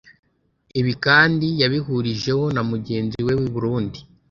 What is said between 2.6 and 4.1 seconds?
mugenzi we w’i Burundi